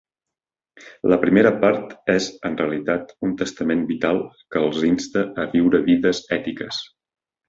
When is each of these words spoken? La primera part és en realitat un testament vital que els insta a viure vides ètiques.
La 1.11 1.17
primera 1.25 1.49
part 1.63 1.91
és 2.13 2.29
en 2.49 2.57
realitat 2.61 3.13
un 3.27 3.35
testament 3.41 3.83
vital 3.91 4.21
que 4.55 4.63
els 4.69 4.79
insta 4.89 5.23
a 5.45 5.45
viure 5.53 5.81
vides 5.91 6.23
ètiques. 6.39 6.81